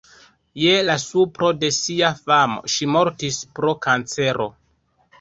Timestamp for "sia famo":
1.81-2.65